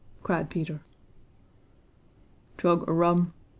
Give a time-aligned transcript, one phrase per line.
[0.23, 0.81] cried Peter.
[2.57, 3.33] "Chug a rum!